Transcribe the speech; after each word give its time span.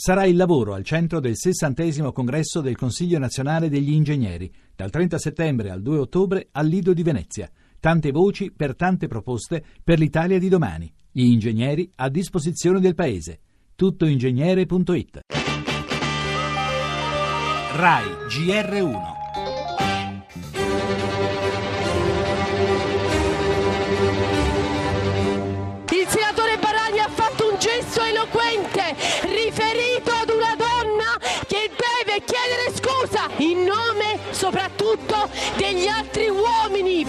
Sarà 0.00 0.26
il 0.26 0.36
lavoro 0.36 0.74
al 0.74 0.84
centro 0.84 1.18
del 1.18 1.36
sessantesimo 1.36 2.12
congresso 2.12 2.60
del 2.60 2.76
Consiglio 2.76 3.18
nazionale 3.18 3.68
degli 3.68 3.90
ingegneri, 3.90 4.48
dal 4.76 4.90
30 4.90 5.18
settembre 5.18 5.70
al 5.70 5.82
2 5.82 5.98
ottobre 5.98 6.50
al 6.52 6.68
Lido 6.68 6.92
di 6.92 7.02
Venezia. 7.02 7.50
Tante 7.80 8.12
voci 8.12 8.52
per 8.52 8.76
tante 8.76 9.08
proposte 9.08 9.60
per 9.82 9.98
l'Italia 9.98 10.38
di 10.38 10.48
domani. 10.48 10.88
Gli 11.10 11.24
ingegneri 11.24 11.90
a 11.96 12.08
disposizione 12.10 12.78
del 12.78 12.94
Paese. 12.94 13.40
Tuttoingegnere.it 13.74 15.20
RAI 17.74 18.04
GR1 18.28 19.16
Il 25.90 26.06
senatore 26.06 26.56
Barani 26.60 27.00
ha 27.00 27.08
fatto 27.08 27.50
un 27.50 27.58
gesto 27.58 28.00
eloquente 28.00 29.18
chiedere 32.24 32.72
scusa 32.74 33.28
in 33.36 33.64
nome 33.64 34.18
soprattutto 34.30 35.28
degli 35.56 35.86
altri 35.86 36.28
uomini. 36.28 37.06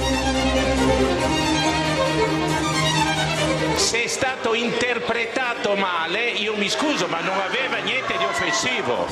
Se 3.75 4.03
è 4.03 4.07
stato 4.07 4.53
interpretato 4.53 5.75
male, 5.75 6.29
io 6.31 6.55
mi 6.55 6.69
scuso, 6.69 7.07
ma 7.07 7.21
non 7.21 7.39
aveva 7.39 7.77
niente 7.77 8.17
di 8.17 8.23
offensivo. 8.23 9.07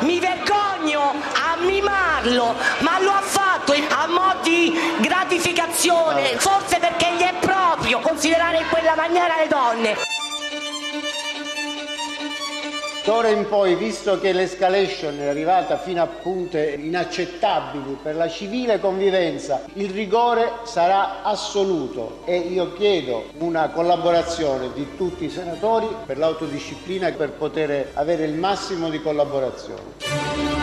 Mi 0.00 0.18
vergogno 0.18 1.00
a 1.00 1.56
mimarlo, 1.60 2.54
ma 2.80 3.00
lo 3.00 3.10
ha 3.12 3.22
fatto 3.22 3.72
a 3.72 4.06
mo' 4.06 4.36
di 4.42 4.72
gratificazione, 4.98 6.36
forse 6.38 6.78
perché 6.78 7.12
gli 7.16 7.22
è 7.22 7.34
proprio 7.40 8.00
considerare 8.00 8.58
in 8.58 8.68
quella 8.68 8.94
maniera 8.94 9.36
le 9.36 9.48
donne. 9.48 10.25
D'ora 13.06 13.28
in 13.28 13.46
poi, 13.46 13.76
visto 13.76 14.18
che 14.18 14.32
l'escalation 14.32 15.16
è 15.20 15.28
arrivata 15.28 15.78
fino 15.78 16.02
a 16.02 16.06
punte 16.08 16.70
inaccettabili 16.76 17.98
per 18.02 18.16
la 18.16 18.28
civile 18.28 18.80
convivenza, 18.80 19.62
il 19.74 19.90
rigore 19.90 20.50
sarà 20.64 21.22
assoluto 21.22 22.22
e 22.24 22.36
io 22.36 22.72
chiedo 22.72 23.26
una 23.38 23.68
collaborazione 23.68 24.72
di 24.74 24.96
tutti 24.96 25.26
i 25.26 25.30
senatori 25.30 25.86
per 26.04 26.18
l'autodisciplina 26.18 27.06
e 27.06 27.12
per 27.12 27.30
poter 27.30 27.90
avere 27.94 28.24
il 28.24 28.34
massimo 28.34 28.90
di 28.90 29.00
collaborazione. 29.00 30.55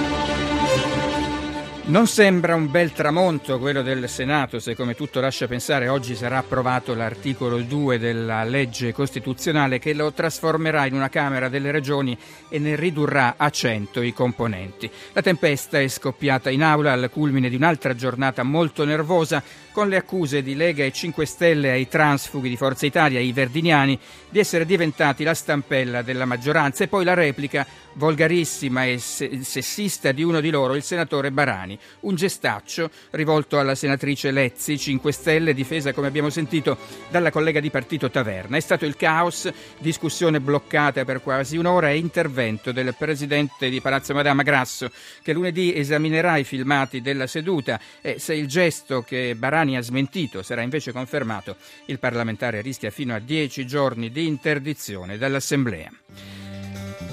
Non 1.85 2.07
sembra 2.07 2.55
un 2.55 2.71
bel 2.71 2.93
tramonto 2.93 3.59
quello 3.59 3.81
del 3.81 4.07
Senato 4.07 4.57
se 4.59 4.73
come 4.73 4.95
tutto 4.95 5.19
lascia 5.19 5.47
pensare 5.47 5.89
oggi 5.89 6.15
sarà 6.15 6.37
approvato 6.37 6.95
l'articolo 6.95 7.59
2 7.59 7.99
della 7.99 8.45
legge 8.45 8.93
costituzionale 8.93 9.79
che 9.79 9.93
lo 9.93 10.13
trasformerà 10.13 10.85
in 10.85 10.93
una 10.93 11.09
Camera 11.09 11.49
delle 11.49 11.71
Regioni 11.71 12.17
e 12.47 12.57
ne 12.57 12.77
ridurrà 12.77 13.33
a 13.35 13.49
100 13.49 14.01
i 14.01 14.13
componenti. 14.13 14.89
La 15.11 15.21
tempesta 15.21 15.77
è 15.77 15.87
scoppiata 15.89 16.49
in 16.49 16.63
aula 16.63 16.93
al 16.93 17.09
culmine 17.11 17.49
di 17.49 17.57
un'altra 17.57 17.93
giornata 17.93 18.43
molto 18.43 18.85
nervosa 18.85 19.43
con 19.73 19.89
le 19.89 19.97
accuse 19.97 20.41
di 20.41 20.55
Lega 20.55 20.85
e 20.85 20.91
5 20.93 21.25
Stelle 21.25 21.71
ai 21.71 21.89
transfughi 21.89 22.47
di 22.47 22.55
Forza 22.55 22.85
Italia 22.85 23.19
e 23.19 23.23
ai 23.23 23.33
verdiniani 23.33 23.99
di 24.29 24.39
essere 24.39 24.65
diventati 24.65 25.25
la 25.25 25.33
stampella 25.33 26.01
della 26.01 26.25
maggioranza 26.25 26.85
e 26.85 26.87
poi 26.87 27.03
la 27.03 27.13
replica 27.13 27.67
volgarissima 27.93 28.85
e 28.85 28.99
sessista 28.99 30.11
di 30.11 30.23
uno 30.23 30.39
di 30.39 30.49
loro, 30.49 30.75
il 30.75 30.83
senatore 30.83 31.31
Barani. 31.31 31.72
Un 32.01 32.15
gestaccio 32.15 32.89
rivolto 33.11 33.59
alla 33.59 33.75
senatrice 33.75 34.31
Lezzi, 34.31 34.77
5 34.77 35.11
Stelle, 35.11 35.53
difesa, 35.53 35.93
come 35.93 36.07
abbiamo 36.07 36.29
sentito, 36.29 36.77
dalla 37.09 37.31
collega 37.31 37.59
di 37.59 37.69
partito 37.69 38.09
Taverna. 38.09 38.57
È 38.57 38.59
stato 38.59 38.85
il 38.85 38.95
caos, 38.95 39.51
discussione 39.79 40.39
bloccata 40.39 41.05
per 41.05 41.21
quasi 41.21 41.57
un'ora 41.57 41.89
e 41.89 41.97
intervento 41.97 42.71
del 42.71 42.95
presidente 42.97 43.69
di 43.69 43.81
Palazzo 43.81 44.13
Madama 44.13 44.43
Grasso, 44.43 44.91
che 45.21 45.33
lunedì 45.33 45.75
esaminerà 45.75 46.37
i 46.37 46.43
filmati 46.43 47.01
della 47.01 47.27
seduta 47.27 47.79
e 48.01 48.19
se 48.19 48.33
il 48.33 48.47
gesto 48.47 49.01
che 49.01 49.35
Barani 49.35 49.77
ha 49.77 49.81
smentito 49.81 50.43
sarà 50.43 50.61
invece 50.61 50.91
confermato, 50.91 51.57
il 51.85 51.99
parlamentare 51.99 52.61
rischia 52.61 52.89
fino 52.89 53.13
a 53.13 53.19
10 53.19 53.65
giorni 53.65 54.11
di 54.11 54.27
interdizione 54.27 55.17
dall'Assemblea. 55.17 55.91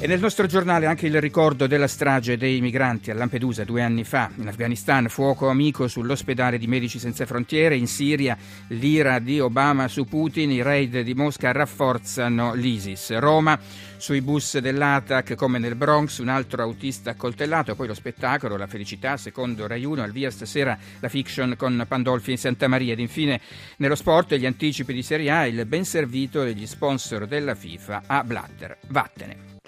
E 0.02 0.06
nel 0.06 0.18
nostro 0.18 0.46
giornale 0.46 0.86
anche 0.86 1.06
il 1.06 1.20
ricordo 1.20 1.66
della 1.66 1.86
strage 1.86 2.38
dei 2.38 2.62
migranti 2.62 3.10
a 3.10 3.14
Lampedusa 3.14 3.64
due 3.64 3.82
anni 3.82 4.02
fa. 4.02 4.30
In 4.36 4.48
Afghanistan 4.48 5.06
fuoco 5.10 5.50
amico 5.50 5.88
sull'ospedale 5.88 6.56
di 6.56 6.66
Medici 6.66 6.98
Senza 6.98 7.26
Frontiere. 7.26 7.76
In 7.76 7.86
Siria 7.86 8.34
l'ira 8.68 9.18
di 9.18 9.40
Obama 9.40 9.88
su 9.88 10.06
Putin. 10.06 10.52
I 10.52 10.62
raid 10.62 11.00
di 11.00 11.12
Mosca 11.12 11.52
rafforzano 11.52 12.54
l'ISIS. 12.54 13.18
Roma 13.18 13.58
sui 13.98 14.22
bus 14.22 14.56
dell'ATAC 14.56 15.34
come 15.34 15.58
nel 15.58 15.74
Bronx 15.74 16.16
un 16.20 16.28
altro 16.28 16.62
autista 16.62 17.10
accoltellato. 17.10 17.74
Poi 17.74 17.86
lo 17.86 17.92
spettacolo, 17.92 18.56
la 18.56 18.66
felicità 18.66 19.18
secondo 19.18 19.66
Rai 19.66 19.84
1. 19.84 20.02
Al 20.02 20.12
via 20.12 20.30
stasera 20.30 20.78
la 21.00 21.08
fiction 21.10 21.56
con 21.58 21.84
Pandolfi 21.86 22.30
in 22.30 22.38
Santa 22.38 22.68
Maria. 22.68 22.94
Ed 22.94 23.00
infine 23.00 23.38
nello 23.76 23.96
sport 23.96 24.34
gli 24.36 24.46
anticipi 24.46 24.94
di 24.94 25.02
Serie 25.02 25.30
A 25.30 25.46
il 25.46 25.66
ben 25.66 25.84
servito 25.84 26.42
degli 26.42 26.66
sponsor 26.66 27.26
della 27.26 27.54
FIFA 27.54 28.04
a 28.06 28.24
Blatter. 28.24 28.78
Vattene. 28.88 29.58